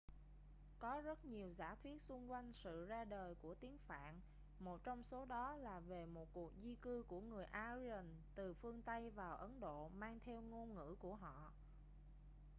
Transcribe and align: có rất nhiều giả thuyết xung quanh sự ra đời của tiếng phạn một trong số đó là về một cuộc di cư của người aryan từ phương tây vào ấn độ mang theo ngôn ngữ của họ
có 0.79 1.01
rất 1.05 1.25
nhiều 1.25 1.49
giả 1.53 1.75
thuyết 1.83 2.01
xung 2.01 2.31
quanh 2.31 2.53
sự 2.55 2.85
ra 2.85 3.03
đời 3.05 3.35
của 3.41 3.55
tiếng 3.55 3.77
phạn 3.77 4.19
một 4.59 4.83
trong 4.83 5.03
số 5.03 5.25
đó 5.25 5.55
là 5.55 5.79
về 5.79 6.05
một 6.05 6.27
cuộc 6.33 6.51
di 6.63 6.75
cư 6.75 7.03
của 7.07 7.21
người 7.21 7.45
aryan 7.45 8.15
từ 8.35 8.53
phương 8.53 8.81
tây 8.81 9.09
vào 9.09 9.37
ấn 9.37 9.59
độ 9.59 9.89
mang 9.89 10.19
theo 10.25 10.41
ngôn 10.41 10.75
ngữ 10.75 10.95
của 10.99 11.15
họ 11.15 11.51